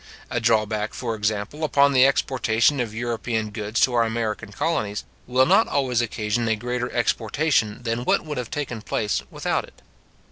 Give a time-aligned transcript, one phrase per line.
[0.31, 5.45] A drawback, for example, upon the exportation of European goods to our American colonies, will
[5.45, 9.83] not always occasion a greater exportation than what would have taken place without it.